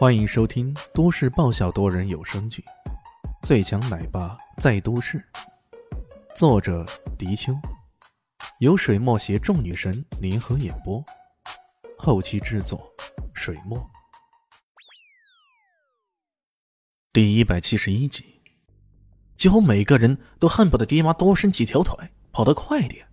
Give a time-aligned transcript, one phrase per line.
[0.00, 2.64] 欢迎收听都市爆笑多人有声剧
[3.46, 5.18] 《最强奶爸在都市》，
[6.34, 6.86] 作者：
[7.18, 7.52] 迪秋，
[8.60, 11.04] 由水墨携众女神联合演播，
[11.98, 12.90] 后期制作：
[13.34, 13.78] 水墨。
[17.12, 18.40] 第一百七十一集，
[19.36, 21.94] 几乎每个人都恨不得爹妈多生几条腿，
[22.32, 23.06] 跑得快点。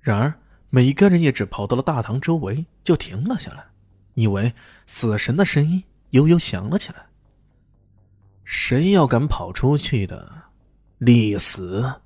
[0.00, 0.40] 然而，
[0.70, 3.66] 每一个人也只跑到了大堂周围就停了下来，
[4.14, 4.54] 以为
[4.86, 5.84] 死神的声音。
[6.10, 7.06] 悠悠响了起来。
[8.44, 10.44] 谁要敢跑出去的，
[10.98, 12.00] 立死！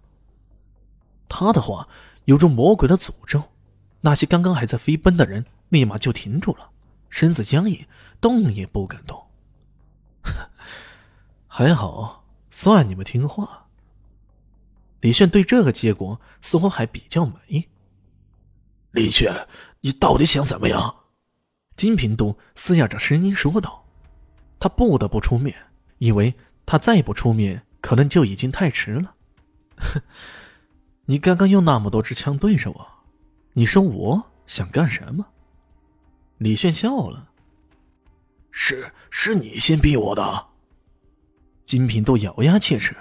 [1.29, 1.87] 他的话
[2.24, 3.43] 有着魔鬼的诅咒，
[4.01, 6.71] 那些刚刚还在飞奔的人立马就停住了，
[7.09, 7.87] 身子僵硬，
[8.21, 9.23] 动也不敢动。
[11.46, 13.66] 还好，算你们听话。
[15.01, 17.69] 李炫对这个结果似乎还比较满意。
[18.93, 19.32] 李炫，
[19.80, 20.96] 你到底想怎么样？
[21.77, 23.80] 金平度嘶哑着声音说道。
[24.60, 25.56] 他不得不出面，
[25.98, 29.15] 以为他再不出面，可能就已经太迟了。
[31.07, 32.88] 你刚刚用那么多支枪对着我，
[33.54, 35.26] 你说我想干什么？
[36.38, 37.30] 李炫笑了。
[38.51, 40.46] 是，是你先逼我的。
[41.65, 42.95] 金平都咬牙切齿。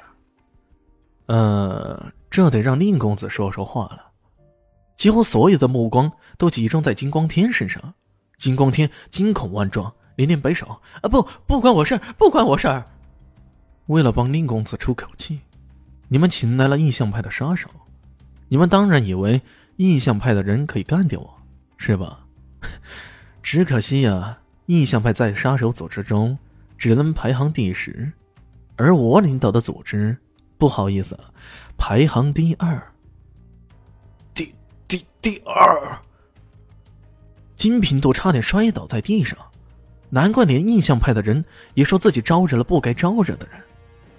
[1.26, 4.12] 呃，这得让宁公子说说话了。
[4.96, 7.94] 几乎所有的目光都集中在金光天身上，
[8.38, 9.94] 金光天惊恐万状。
[10.20, 11.08] 连连摆手啊！
[11.08, 12.86] 不，不关我事不关我事儿。
[13.86, 15.40] 为了帮宁公子出口气，
[16.10, 17.70] 你们请来了印象派的杀手，
[18.50, 19.42] 你们当然以为
[19.78, 21.34] 印象派的人可以干掉我，
[21.78, 22.26] 是吧？
[23.42, 26.38] 只可惜呀，印象派在杀手组织中
[26.78, 28.12] 只能排行第十，
[28.76, 30.18] 而我领导的组织，
[30.58, 31.18] 不好意思，
[31.78, 32.92] 排行第二。
[34.34, 34.54] 第
[34.86, 35.98] 第第二，
[37.56, 39.38] 金平度差点摔倒在地上。
[40.10, 41.44] 难怪连印象派的人
[41.74, 43.62] 也说自己招惹了不该招惹的人。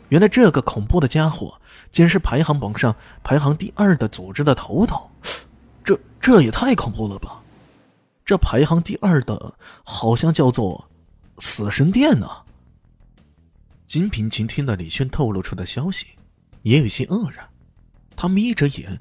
[0.08, 1.60] 原来这个恐怖的家伙
[1.92, 5.08] 竟然是排行榜上排行第二的组织的头头，
[5.84, 7.40] 这这也太恐怖了吧！
[8.24, 10.88] 这排行第二的好像叫做
[11.38, 12.28] 死神殿呢。
[13.86, 16.06] 金平晴听了李轩透露出的消息，
[16.62, 17.44] 也有些愕然。
[18.14, 18.96] 他眯着眼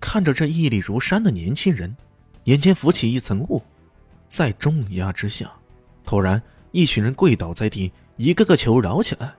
[0.00, 1.96] 看着这屹立如山的年轻人，
[2.44, 3.62] 眼前浮起一层雾，
[4.28, 5.48] 在重压之下。
[6.04, 9.34] 突然，一群人跪倒在地，一个个求饶起来：“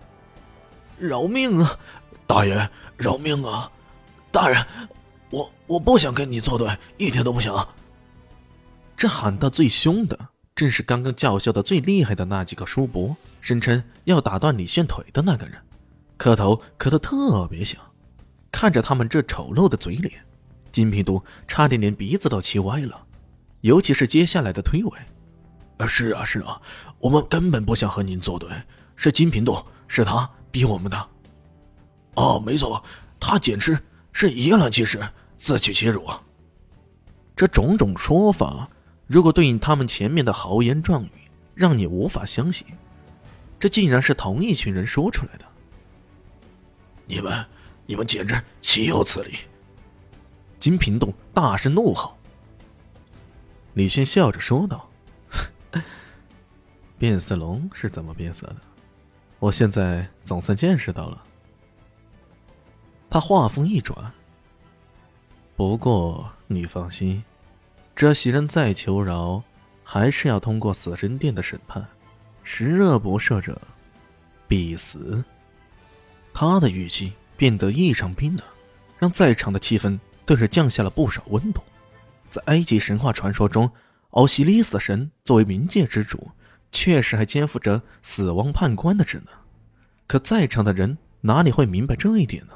[0.98, 1.78] 饶命啊，
[2.26, 2.70] 大爷！
[2.98, 3.72] 饶命啊，
[4.32, 4.66] 大人！
[5.30, 7.68] 我我不想跟你作对，一点都不想。”
[8.96, 10.18] 这喊得最凶的，
[10.56, 15.60] 正是刚刚叫嚣的最厉害的那几个叔伯，声称要打断李炫腿的那个人，
[16.18, 17.82] 磕头磕得特别响。
[18.52, 20.14] 看着他们这丑陋的嘴脸，
[20.72, 23.06] 金平都差点连鼻子都气歪了，
[23.62, 24.94] 尤其是接下来的推诿。
[25.88, 26.62] 是啊，是啊，
[27.00, 28.50] 我们根本不想和您作对，
[28.96, 31.10] 是金平度，是他逼我们的。
[32.16, 32.84] 哦，没错，
[33.20, 33.78] 他简直
[34.12, 35.00] 是以卵击石，
[35.38, 36.08] 自取其辱。
[37.36, 38.70] 这种种说法，
[39.08, 41.12] 如果对应他们前面的豪言壮语，
[41.56, 42.68] 让你无法相信，
[43.60, 45.46] 这竟然是同一群人说出来的。
[47.06, 47.46] 你们，
[47.86, 49.38] 你们简直岂有此理！
[50.60, 52.16] 金平度大声怒吼。
[53.74, 54.88] 李轩笑着说道。
[56.98, 58.58] 变色龙是怎么变色的？
[59.40, 61.24] 我现在总算见识到了。
[63.10, 64.12] 他话锋一转。
[65.56, 67.24] 不过你放心，
[67.96, 69.44] 这袭人再求饶，
[69.84, 71.86] 还是要通过死神殿的审判，
[72.44, 73.62] 十恶不赦者
[74.48, 75.24] 必死。
[76.34, 78.46] 他的语气变得异常冰冷，
[78.98, 81.62] 让在场的气氛顿时降下了不少温度。
[82.30, 83.70] 在埃及神话传说中。
[84.14, 86.30] 奥西里斯神作为冥界之主，
[86.72, 89.36] 确实还肩负着死亡判官的职能。
[90.06, 92.54] 可在场的人哪里会明白这一点呢？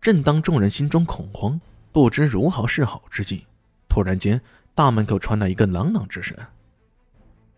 [0.00, 1.60] 正当众人心中恐慌，
[1.92, 3.46] 不知如何是好之际，
[3.88, 4.40] 突然间，
[4.74, 6.36] 大门口传来一个朗朗之声：“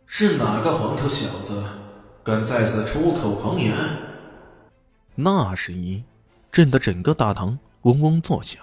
[0.06, 1.64] 是哪个黄头小子
[2.22, 3.74] 敢在此出口狂言？”
[5.16, 6.04] 那声音
[6.50, 8.62] 震得整个大堂嗡嗡作响。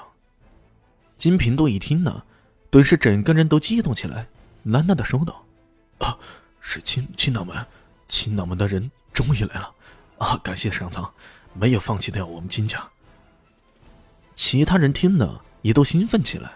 [1.18, 2.24] 金平度一听呢，
[2.70, 4.28] 顿时整个人都激动起来。
[4.66, 5.44] 喃喃的说道
[6.00, 6.18] ：“啊，
[6.60, 7.56] 是青青党门，
[8.08, 9.74] 青党门的人终于来了！
[10.18, 11.10] 啊，感谢上苍，
[11.54, 12.88] 没有放弃掉我们金家。”
[14.36, 16.52] 其他人听了也都兴奋起来。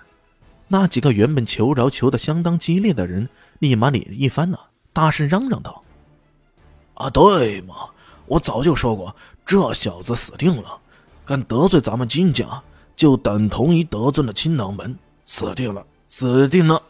[0.67, 3.27] 那几个原本求饶求的相当激烈的人，
[3.59, 5.83] 立马脸一翻了，大声嚷嚷道
[6.95, 7.75] ：“啊，对嘛！
[8.25, 9.15] 我早就说过，
[9.45, 10.81] 这小子死定了！
[11.25, 12.63] 敢得罪咱们金家，
[12.95, 16.81] 就等同于得罪了青囊门，死定了，死定了！”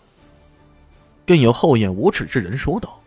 [1.26, 3.00] 更有厚颜无耻之人说道：“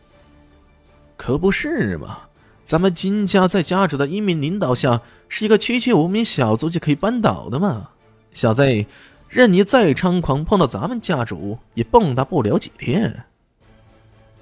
[1.16, 2.20] 可不是嘛！
[2.64, 7.90] 咱们金家在家主的英明领导下，是一个区区无名小卒就可以扳倒的吗？
[8.32, 8.86] 小子，
[9.28, 13.24] 任你再猖狂，碰到咱们家主也蹦跶不了几天。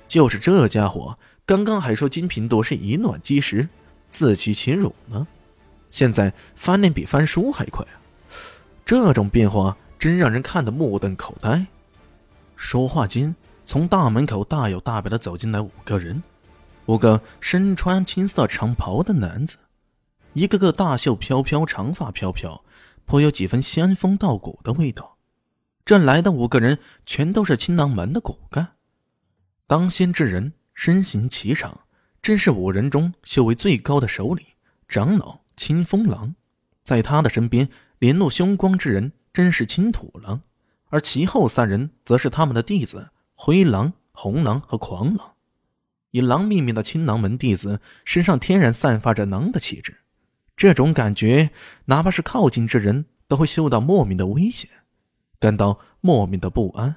[0.08, 3.68] 就是这家伙，刚刚还说金平度是以卵击石，
[4.08, 5.26] 自取其辱呢，
[5.90, 8.00] 现在翻脸比翻书还快啊！
[8.86, 11.66] 这种变化真让人看得目瞪口呆。
[12.56, 16.22] 说话间，从大门口大摇大摆的走进来五个人，
[16.86, 19.56] 五个身穿青色长袍的男子，
[20.34, 22.62] 一个个大袖飘飘，长发飘飘，
[23.06, 25.16] 颇有几分仙风道骨的味道。
[25.84, 28.76] 这来的五个人全都是青囊门的骨干。
[29.66, 31.80] 当先之人身形颀长，
[32.20, 34.44] 正是五人中修为最高的首领
[34.86, 36.34] 长老青风狼。
[36.82, 37.68] 在他的身边，
[37.98, 40.42] 联络凶光之人正是青土狼，
[40.90, 45.34] 而其后三人则是他们的弟子灰狼、红狼和狂狼。
[46.10, 49.96] 以狼命名的青狼门弟子身上天然散发着狼的气质，
[50.56, 51.50] 这种感觉，
[51.86, 54.70] 哪怕是靠近之人都会嗅到莫名的危险，
[55.40, 56.96] 感到莫名的不安。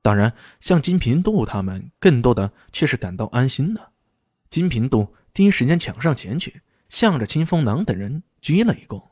[0.00, 3.90] 当然，像金平度他们，更多的却是感到安心的。
[4.50, 9.02] 金平度第一时间抢上前去，向着清风狼等人鞠了一躬：“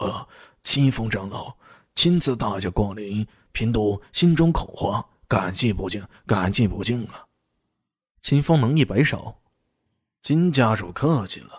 [0.00, 0.28] 呃，
[0.62, 1.56] 清风长老
[1.94, 7.26] 亲自大驾光临，平度心中恐慌，感激不尽，感激不尽啊！”
[8.22, 9.34] 秦风能一摆手
[10.22, 11.50] ：“金家主客气了，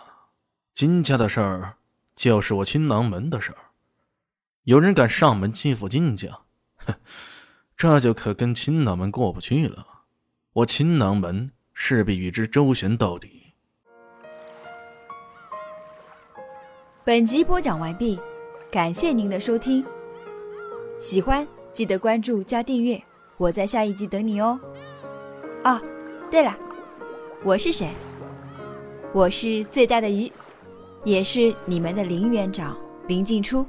[0.74, 1.76] 金家的事儿
[2.14, 3.58] 就是我青囊门的事儿。
[4.62, 6.40] 有人敢上门欺负金家，
[6.76, 6.94] 哼！”
[7.76, 9.86] 这就可跟青囊门过不去了，
[10.54, 13.52] 我青囊门势必与之周旋到底。
[17.04, 18.18] 本集播讲完毕，
[18.72, 19.84] 感谢您的收听。
[20.98, 23.00] 喜欢记得关注加订阅，
[23.38, 24.58] 我在下一集等你哦。
[25.64, 25.78] 哦，
[26.30, 26.56] 对了，
[27.44, 27.90] 我是谁？
[29.12, 30.32] 我是最大的鱼，
[31.04, 32.74] 也是你们的林园长
[33.06, 33.66] 林静初。